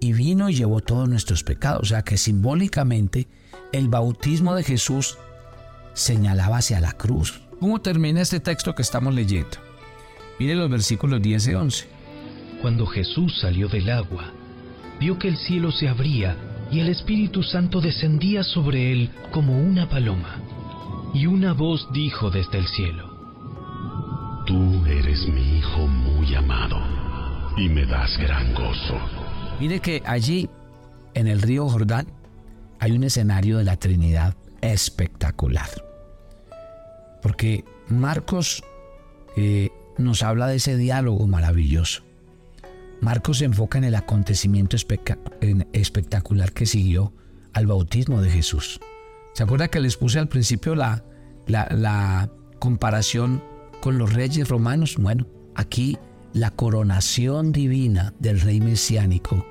Y 0.01 0.15
vino 0.15 0.51
y 0.51 0.57
llevó 0.57 0.81
todos 0.81 1.09
nuestros 1.09 1.45
pecados. 1.45 1.83
O 1.83 1.87
sea 1.87 2.03
que 2.03 2.19
simbólicamente 2.19 3.29
el 3.73 3.89
bautismo 3.89 4.57
de 4.57 4.65
Jesús 4.65 5.17
señalaba 5.93 6.57
hacia 6.57 6.81
la 6.81 6.93
cruz. 6.93 7.41
¿Cómo 7.61 7.81
termina 7.81 8.21
este 8.21 8.41
texto 8.41 8.75
que 8.75 8.83
estamos 8.83 9.15
leyendo? 9.15 9.64
Mire 10.39 10.55
los 10.55 10.71
versículos 10.71 11.23
10 11.23 11.49
y 11.49 11.55
11. 11.55 11.89
Cuando 12.61 12.87
Jesús 12.87 13.39
salió 13.41 13.69
del 13.69 13.91
agua, 13.91 14.33
vio 14.99 15.19
que 15.19 15.29
el 15.29 15.37
cielo 15.37 15.71
se 15.71 15.89
abría 15.89 16.37
y 16.71 16.81
el 16.81 16.89
Espíritu 16.89 17.43
Santo 17.43 17.81
descendía 17.81 18.43
sobre 18.43 18.93
él 18.93 19.11
como 19.31 19.59
una 19.59 19.89
paloma. 19.89 20.41
Y 21.13 21.27
una 21.27 21.53
voz 21.53 21.87
dijo 21.93 22.31
desde 22.31 22.59
el 22.59 22.67
cielo, 22.67 23.15
Tú 24.47 24.85
eres 24.87 25.27
mi 25.29 25.59
Hijo 25.59 25.87
muy 25.87 26.35
amado 26.35 26.77
y 27.57 27.69
me 27.69 27.87
das 27.87 28.17
gran 28.19 28.53
gozo. 28.55 28.99
Mire 29.61 29.81
que 29.81 30.03
allí, 30.05 30.51
en 31.15 31.29
el 31.29 31.41
río 31.41 31.69
Jordán, 31.69 32.09
hay 32.81 32.93
un 32.93 33.05
escenario 33.05 33.59
de 33.59 33.65
la 33.65 33.77
Trinidad 33.77 34.35
espectacular. 34.61 35.69
Porque 37.23 37.65
Marcos 37.89 38.65
eh, 39.37 39.71
nos 39.99 40.23
habla 40.23 40.47
de 40.47 40.57
ese 40.57 40.77
diálogo 40.77 41.27
maravilloso. 41.27 42.03
Marcos 43.01 43.39
se 43.39 43.45
enfoca 43.45 43.79
en 43.79 43.85
el 43.85 43.95
acontecimiento 43.95 44.77
espectacular 45.73 46.53
que 46.53 46.67
siguió 46.67 47.13
al 47.53 47.67
bautismo 47.67 48.23
de 48.23 48.31
Jesús. 48.31 48.81
¿Se 49.35 49.43
acuerda 49.43 49.69
que 49.69 49.81
les 49.81 49.97
puse 49.97 50.19
al 50.19 50.29
principio 50.29 50.75
la, 50.75 51.05
la 51.47 52.31
comparación 52.59 53.43
con 53.81 53.99
los 53.99 54.13
reyes 54.13 54.49
romanos? 54.49 54.97
Bueno, 54.99 55.27
aquí 55.55 55.99
la 56.33 56.51
coronación 56.51 57.53
divina 57.53 58.15
del 58.19 58.41
rey 58.41 58.61
mesiánico 58.61 59.45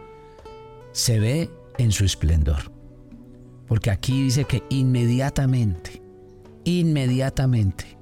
se 0.92 1.20
ve 1.20 1.50
en 1.78 1.92
su 1.92 2.06
esplendor. 2.06 2.72
Porque 3.68 3.92
aquí 3.92 4.24
dice 4.24 4.46
que 4.46 4.64
inmediatamente, 4.70 6.02
inmediatamente, 6.64 7.98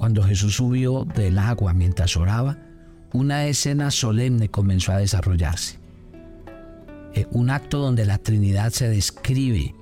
cuando 0.00 0.22
Jesús 0.22 0.54
subió 0.54 1.04
del 1.04 1.38
agua 1.38 1.74
mientras 1.74 2.16
oraba, 2.16 2.56
una 3.12 3.44
escena 3.44 3.90
solemne 3.90 4.50
comenzó 4.50 4.92
a 4.92 4.96
desarrollarse. 4.96 5.78
Eh, 7.12 7.26
un 7.32 7.50
acto 7.50 7.80
donde 7.80 8.06
la 8.06 8.16
Trinidad 8.16 8.70
se 8.70 8.88
describe, 8.88 9.74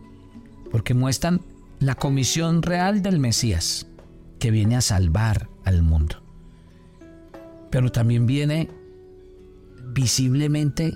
porque 0.73 0.93
muestran 0.93 1.41
la 1.79 1.95
comisión 1.95 2.63
real 2.63 3.01
del 3.01 3.21
Mesías, 3.21 3.87
que 4.41 4.51
viene 4.51 4.75
a 4.75 4.81
salvar 4.81 5.49
al 5.65 5.83
mundo. 5.83 6.17
Pero 7.71 7.93
también 7.93 8.27
viene 8.27 8.69
visiblemente 9.95 10.95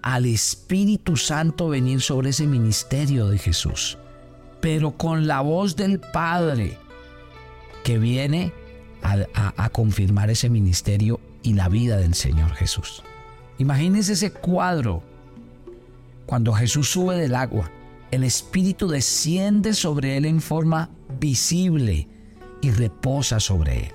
al 0.00 0.24
Espíritu 0.24 1.18
Santo 1.18 1.68
venir 1.68 2.00
sobre 2.00 2.30
ese 2.30 2.46
ministerio 2.46 3.28
de 3.28 3.36
Jesús, 3.36 3.98
pero 4.62 4.96
con 4.96 5.26
la 5.26 5.42
voz 5.42 5.76
del 5.76 6.00
Padre 6.00 6.78
que 7.86 7.98
viene 7.98 8.52
a, 9.04 9.68
confirmar 9.68 10.28
ese 10.28 10.50
ministerio 10.50 11.20
y 11.44 11.52
la 11.52 11.68
vida 11.68 11.98
del 11.98 12.14
Señor 12.14 12.52
Jesús. 12.54 13.04
Imagínense 13.58 14.14
ese 14.14 14.32
cuadro. 14.32 15.04
Cuando 16.26 16.52
Jesús 16.52 16.90
sube 16.90 17.14
del 17.14 17.36
agua, 17.36 17.70
el 18.10 18.24
Espíritu 18.24 18.88
desciende 18.88 19.72
sobre 19.72 20.16
él 20.16 20.24
en 20.24 20.40
forma 20.40 20.90
visible 21.20 22.08
y 22.60 22.72
reposa 22.72 23.38
sobre 23.38 23.84
él. 23.84 23.92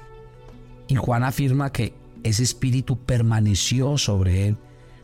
Y 0.88 0.96
Juan 0.96 1.26
afirma 1.26 1.74
que 1.74 1.94
ese 2.24 2.44
Espíritu 2.44 2.98
permaneció 2.98 3.98
sobre 3.98 4.48
él 4.48 4.58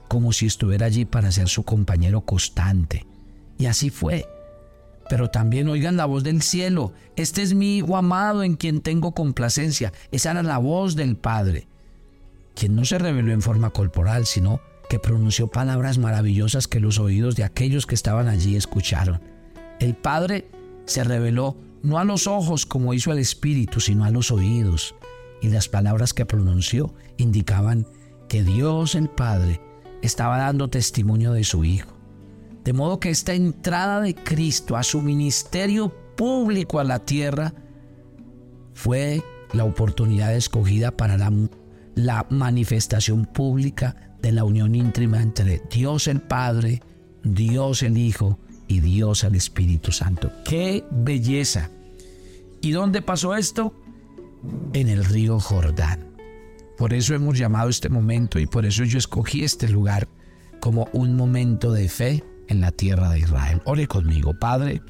como 0.07 0.31
si 0.31 0.45
estuviera 0.45 0.85
allí 0.85 1.03
para 1.03 1.29
ser 1.33 1.49
su 1.49 1.63
compañero 1.63 2.21
constante. 2.21 3.05
Y 3.57 3.65
así 3.65 3.89
fue. 3.89 4.25
Pero 5.09 5.29
también 5.29 5.69
oigan 5.69 5.97
la 5.97 6.05
voz 6.05 6.23
del 6.23 6.41
cielo. 6.41 6.93
Este 7.15 7.41
es 7.41 7.53
mi 7.53 7.77
Hijo 7.77 7.97
amado 7.97 8.43
en 8.43 8.55
quien 8.55 8.81
tengo 8.81 9.13
complacencia. 9.13 9.93
Esa 10.11 10.31
era 10.31 10.43
la 10.43 10.57
voz 10.57 10.95
del 10.95 11.15
Padre, 11.15 11.67
quien 12.55 12.75
no 12.75 12.85
se 12.85 12.97
reveló 12.97 13.31
en 13.31 13.41
forma 13.41 13.69
corporal, 13.69 14.25
sino 14.25 14.59
que 14.89 14.99
pronunció 14.99 15.47
palabras 15.47 15.97
maravillosas 15.97 16.67
que 16.67 16.79
los 16.79 16.99
oídos 16.99 17.35
de 17.35 17.43
aquellos 17.43 17.85
que 17.85 17.95
estaban 17.95 18.27
allí 18.27 18.55
escucharon. 18.55 19.21
El 19.79 19.95
Padre 19.95 20.49
se 20.85 21.03
reveló 21.03 21.57
no 21.83 21.99
a 21.99 22.03
los 22.03 22.27
ojos 22.27 22.65
como 22.65 22.93
hizo 22.93 23.11
el 23.11 23.19
Espíritu, 23.19 23.79
sino 23.79 24.05
a 24.05 24.11
los 24.11 24.31
oídos. 24.31 24.95
Y 25.41 25.49
las 25.49 25.69
palabras 25.69 26.13
que 26.13 26.25
pronunció 26.25 26.93
indicaban 27.17 27.85
que 28.27 28.43
Dios 28.43 28.95
el 28.95 29.09
Padre 29.09 29.61
estaba 30.01 30.37
dando 30.37 30.69
testimonio 30.69 31.33
de 31.33 31.43
su 31.43 31.63
Hijo. 31.63 31.96
De 32.67 32.73
modo 32.73 32.99
que 32.99 33.09
esta 33.09 33.33
entrada 33.33 34.01
de 34.01 34.13
Cristo 34.13 34.75
a 34.75 34.83
su 34.83 35.01
ministerio 35.01 35.87
público 36.17 36.81
a 36.81 36.83
la 36.83 36.99
tierra 36.99 37.53
fue 38.73 39.23
la 39.53 39.63
oportunidad 39.63 40.35
escogida 40.35 40.91
para 40.91 41.15
la, 41.95 42.25
manifestación 42.29 43.23
pública 43.23 44.17
de 44.21 44.33
la 44.33 44.43
unión 44.43 44.75
íntima 44.75 45.21
entre 45.21 45.61
Dios 45.71 46.09
el 46.09 46.19
Padre, 46.19 46.81
Dios 47.23 47.83
el 47.83 47.97
Hijo 47.97 48.37
y 48.67 48.81
Dios 48.81 49.23
el 49.23 49.35
Espíritu 49.35 49.93
Santo. 49.93 50.29
¡Qué 50.43 50.83
belleza! 50.91 51.69
¿Y 52.59 52.71
dónde 52.71 53.01
pasó 53.01 53.33
esto? 53.37 53.73
En 54.73 54.89
el 54.89 55.05
río 55.05 55.39
Jordán. 55.39 56.17
Por 56.77 56.93
eso 56.93 57.15
hemos 57.15 57.37
llamado 57.37 57.69
este 57.69 57.87
momento 57.87 58.39
y 58.39 58.45
por 58.45 58.65
eso 58.65 58.83
yo 58.83 58.97
escogí 58.97 59.45
este 59.45 59.69
lugar 59.69 60.09
como 60.59 60.89
un 60.91 61.15
momento 61.15 61.71
de 61.71 61.87
fe 61.87 62.25
en 62.47 62.61
la 62.61 62.71
tierra 62.71 63.09
de 63.09 63.19
Israel. 63.19 63.61
Ore 63.65 63.87
conmigo, 63.87 64.33
Padre, 64.33 64.81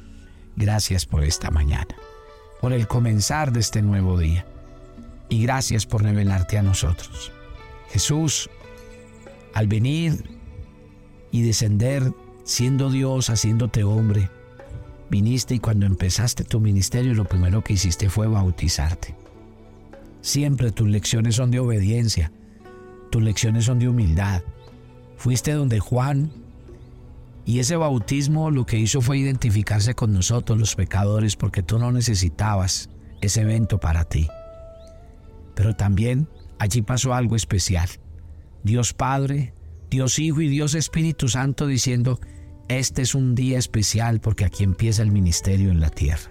gracias 0.55 1.05
por 1.05 1.23
esta 1.23 1.51
mañana, 1.51 1.95
por 2.61 2.73
el 2.73 2.87
comenzar 2.87 3.51
de 3.51 3.59
este 3.59 3.81
nuevo 3.81 4.17
día 4.17 4.45
y 5.29 5.41
gracias 5.43 5.85
por 5.85 6.03
revelarte 6.03 6.57
a 6.57 6.63
nosotros. 6.63 7.31
Jesús, 7.89 8.49
al 9.53 9.67
venir 9.67 10.23
y 11.31 11.41
descender 11.41 12.11
siendo 12.43 12.89
Dios, 12.89 13.29
haciéndote 13.29 13.83
hombre, 13.83 14.29
viniste 15.09 15.55
y 15.55 15.59
cuando 15.59 15.85
empezaste 15.85 16.43
tu 16.43 16.59
ministerio 16.59 17.13
lo 17.13 17.25
primero 17.25 17.63
que 17.63 17.73
hiciste 17.73 18.09
fue 18.09 18.27
bautizarte. 18.27 19.15
Siempre 20.21 20.71
tus 20.71 20.87
lecciones 20.87 21.35
son 21.35 21.51
de 21.51 21.59
obediencia, 21.59 22.31
tus 23.11 23.21
lecciones 23.21 23.65
son 23.65 23.79
de 23.79 23.87
humildad. 23.87 24.41
Fuiste 25.17 25.53
donde 25.53 25.79
Juan 25.79 26.31
y 27.47 27.59
ese 27.59 27.77
bautismo 27.77 28.51
lo 28.51 28.65
que 28.65 28.77
hizo 28.77 28.99
fue 28.99 29.19
identificarse 29.19 29.95
con 29.95 30.11
nosotros 30.11 30.59
los 30.59 30.75
pecadores 30.75 31.37
porque 31.37 31.63
tú 31.63 31.79
no 31.79 31.93
necesitabas 31.93 32.89
ese 33.21 33.41
evento 33.41 33.79
para 33.79 34.03
ti. 34.03 34.27
Pero 35.55 35.73
también 35.73 36.27
allí 36.59 36.81
pasó 36.81 37.13
algo 37.13 37.37
especial. 37.37 37.87
Dios 38.63 38.93
Padre, 38.93 39.53
Dios 39.89 40.19
Hijo 40.19 40.41
y 40.41 40.49
Dios 40.49 40.75
Espíritu 40.75 41.29
Santo 41.29 41.67
diciendo, 41.67 42.19
este 42.67 43.01
es 43.01 43.15
un 43.15 43.33
día 43.33 43.57
especial 43.57 44.19
porque 44.19 44.43
aquí 44.43 44.65
empieza 44.65 45.01
el 45.01 45.13
ministerio 45.13 45.71
en 45.71 45.79
la 45.79 45.89
tierra. 45.89 46.29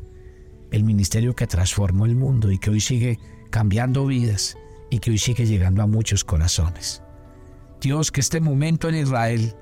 El 0.70 0.84
ministerio 0.84 1.34
que 1.34 1.46
transformó 1.46 2.04
el 2.04 2.14
mundo 2.14 2.52
y 2.52 2.58
que 2.58 2.68
hoy 2.68 2.80
sigue 2.80 3.18
cambiando 3.48 4.04
vidas 4.04 4.58
y 4.90 4.98
que 4.98 5.12
hoy 5.12 5.18
sigue 5.18 5.46
llegando 5.46 5.82
a 5.82 5.86
muchos 5.86 6.24
corazones. 6.24 7.02
Dios, 7.80 8.12
que 8.12 8.20
este 8.20 8.40
momento 8.40 8.90
en 8.90 8.96
Israel, 8.96 9.54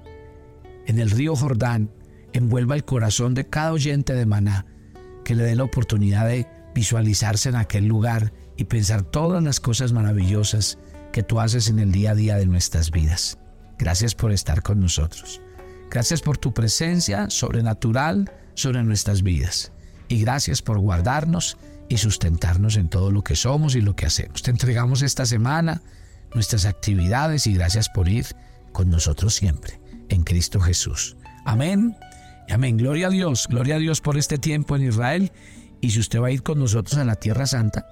en 0.86 0.98
el 0.98 1.10
río 1.10 1.36
Jordán, 1.36 1.90
envuelva 2.32 2.74
el 2.74 2.84
corazón 2.84 3.34
de 3.34 3.48
cada 3.48 3.72
oyente 3.72 4.12
de 4.12 4.26
Maná, 4.26 4.66
que 5.24 5.34
le 5.34 5.44
dé 5.44 5.56
la 5.56 5.64
oportunidad 5.64 6.26
de 6.26 6.46
visualizarse 6.74 7.48
en 7.48 7.56
aquel 7.56 7.86
lugar 7.86 8.32
y 8.56 8.64
pensar 8.64 9.02
todas 9.02 9.42
las 9.42 9.60
cosas 9.60 9.92
maravillosas 9.92 10.78
que 11.12 11.22
tú 11.22 11.40
haces 11.40 11.68
en 11.68 11.78
el 11.78 11.92
día 11.92 12.10
a 12.10 12.14
día 12.14 12.36
de 12.36 12.46
nuestras 12.46 12.90
vidas. 12.90 13.38
Gracias 13.78 14.14
por 14.14 14.32
estar 14.32 14.62
con 14.62 14.80
nosotros. 14.80 15.40
Gracias 15.90 16.20
por 16.20 16.38
tu 16.38 16.52
presencia 16.52 17.30
sobrenatural 17.30 18.30
sobre 18.54 18.82
nuestras 18.82 19.22
vidas. 19.22 19.72
Y 20.08 20.20
gracias 20.20 20.60
por 20.60 20.78
guardarnos 20.78 21.56
y 21.88 21.98
sustentarnos 21.98 22.76
en 22.76 22.88
todo 22.88 23.10
lo 23.10 23.22
que 23.22 23.36
somos 23.36 23.76
y 23.76 23.80
lo 23.80 23.94
que 23.94 24.06
hacemos. 24.06 24.42
Te 24.42 24.50
entregamos 24.50 25.02
esta 25.02 25.24
semana 25.24 25.82
nuestras 26.34 26.66
actividades 26.66 27.46
y 27.46 27.54
gracias 27.54 27.88
por 27.88 28.08
ir 28.08 28.26
con 28.72 28.90
nosotros 28.90 29.34
siempre 29.34 29.83
en 30.14 30.24
Cristo 30.24 30.60
Jesús. 30.60 31.16
Amén. 31.44 31.96
Amén. 32.48 32.76
Gloria 32.76 33.08
a 33.08 33.10
Dios. 33.10 33.46
Gloria 33.48 33.76
a 33.76 33.78
Dios 33.78 34.00
por 34.00 34.16
este 34.16 34.38
tiempo 34.38 34.76
en 34.76 34.84
Israel. 34.84 35.32
Y 35.80 35.90
si 35.90 36.00
usted 36.00 36.20
va 36.20 36.28
a 36.28 36.30
ir 36.30 36.42
con 36.42 36.58
nosotros 36.58 36.98
a 36.98 37.04
la 37.04 37.16
Tierra 37.16 37.46
Santa, 37.46 37.86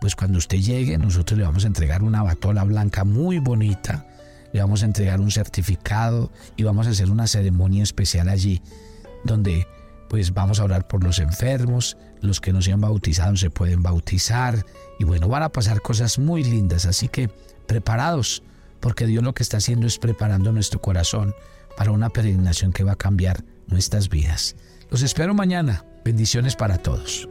pues 0.00 0.16
cuando 0.16 0.38
usted 0.38 0.58
llegue, 0.58 0.98
nosotros 0.98 1.38
le 1.38 1.44
vamos 1.44 1.64
a 1.64 1.68
entregar 1.68 2.02
una 2.02 2.22
batola 2.22 2.64
blanca 2.64 3.04
muy 3.04 3.38
bonita. 3.38 4.06
Le 4.52 4.60
vamos 4.60 4.82
a 4.82 4.86
entregar 4.86 5.20
un 5.20 5.30
certificado 5.30 6.30
y 6.56 6.64
vamos 6.64 6.86
a 6.86 6.90
hacer 6.90 7.10
una 7.10 7.26
ceremonia 7.26 7.82
especial 7.82 8.28
allí 8.28 8.60
donde 9.24 9.66
pues 10.08 10.34
vamos 10.34 10.60
a 10.60 10.64
orar 10.64 10.86
por 10.86 11.02
los 11.02 11.18
enfermos, 11.20 11.96
los 12.20 12.40
que 12.40 12.52
no 12.52 12.60
se 12.60 12.72
han 12.72 12.80
bautizado 12.80 13.36
se 13.36 13.48
pueden 13.48 13.82
bautizar 13.82 14.66
y 14.98 15.04
bueno, 15.04 15.28
van 15.28 15.42
a 15.42 15.48
pasar 15.48 15.80
cosas 15.80 16.18
muy 16.18 16.44
lindas, 16.44 16.84
así 16.84 17.08
que 17.08 17.30
preparados, 17.66 18.42
porque 18.82 19.06
Dios 19.06 19.24
lo 19.24 19.32
que 19.32 19.44
está 19.44 19.58
haciendo 19.58 19.86
es 19.86 19.98
preparando 19.98 20.52
nuestro 20.52 20.82
corazón 20.82 21.34
para 21.76 21.92
una 21.92 22.10
peregrinación 22.10 22.72
que 22.72 22.84
va 22.84 22.92
a 22.92 22.96
cambiar 22.96 23.44
nuestras 23.68 24.10
vidas. 24.10 24.56
Los 24.90 25.02
espero 25.02 25.32
mañana. 25.32 25.86
Bendiciones 26.04 26.56
para 26.56 26.76
todos. 26.76 27.28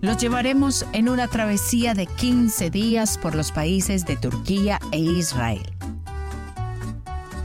Los 0.00 0.18
llevaremos 0.18 0.84
en 0.92 1.08
una 1.08 1.28
travesía 1.28 1.94
de 1.94 2.06
15 2.06 2.70
días 2.70 3.18
por 3.18 3.34
los 3.34 3.52
países 3.52 4.04
de 4.04 4.16
Turquía 4.16 4.78
e 4.92 4.98
Israel. 4.98 5.73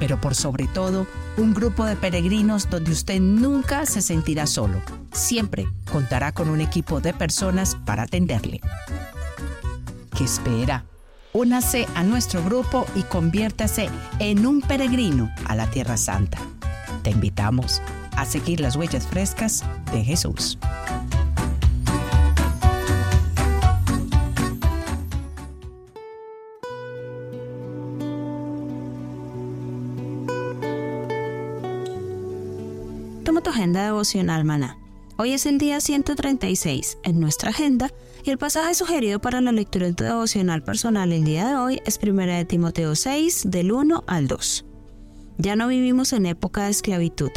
Pero 0.00 0.20
por 0.20 0.34
sobre 0.34 0.66
todo, 0.66 1.06
un 1.36 1.54
grupo 1.54 1.84
de 1.84 1.94
peregrinos 1.94 2.68
donde 2.68 2.90
usted 2.90 3.20
nunca 3.20 3.86
se 3.86 4.02
sentirá 4.02 4.48
solo. 4.48 4.82
Siempre 5.12 5.68
contará 5.92 6.32
con 6.32 6.48
un 6.48 6.60
equipo 6.60 7.00
de 7.00 7.14
personas 7.14 7.76
para 7.86 8.02
atenderle. 8.02 8.60
¿Qué 10.16 10.24
espera? 10.24 10.84
Únase 11.32 11.86
a 11.94 12.02
nuestro 12.02 12.42
grupo 12.42 12.86
y 12.96 13.04
conviértase 13.04 13.88
en 14.18 14.44
un 14.46 14.62
peregrino 14.62 15.30
a 15.46 15.54
la 15.54 15.70
Tierra 15.70 15.96
Santa. 15.96 16.38
Te 17.04 17.10
invitamos 17.10 17.80
a 18.16 18.24
seguir 18.24 18.60
las 18.60 18.74
huellas 18.74 19.06
frescas 19.06 19.64
de 19.92 20.02
Jesús. 20.02 20.58
Agenda 33.60 33.84
devocional, 33.84 34.46
maná. 34.46 34.78
Hoy 35.18 35.32
es 35.32 35.44
el 35.44 35.58
día 35.58 35.82
136 35.82 36.96
en 37.02 37.20
nuestra 37.20 37.50
agenda 37.50 37.90
y 38.24 38.30
el 38.30 38.38
pasaje 38.38 38.72
sugerido 38.72 39.20
para 39.20 39.42
la 39.42 39.52
lectura 39.52 39.86
de 39.86 39.92
tu 39.92 40.04
devocional 40.04 40.62
personal 40.62 41.12
el 41.12 41.24
día 41.24 41.46
de 41.46 41.56
hoy 41.56 41.82
es 41.84 42.00
1 42.02 42.22
de 42.22 42.46
Timoteo 42.46 42.96
6 42.96 43.50
del 43.50 43.72
1 43.72 44.04
al 44.06 44.28
2. 44.28 44.64
Ya 45.36 45.56
no 45.56 45.68
vivimos 45.68 46.14
en 46.14 46.24
época 46.24 46.64
de 46.64 46.70
esclavitud, 46.70 47.32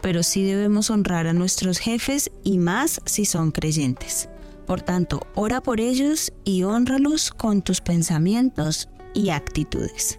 pero 0.00 0.22
sí 0.22 0.42
debemos 0.42 0.88
honrar 0.88 1.26
a 1.26 1.34
nuestros 1.34 1.76
jefes 1.76 2.30
y 2.44 2.56
más 2.56 3.02
si 3.04 3.26
son 3.26 3.50
creyentes. 3.50 4.30
Por 4.66 4.80
tanto, 4.80 5.20
ora 5.34 5.60
por 5.60 5.82
ellos 5.82 6.32
y 6.44 6.62
honralos 6.62 7.30
con 7.30 7.60
tus 7.60 7.82
pensamientos 7.82 8.88
y 9.12 9.28
actitudes. 9.28 10.18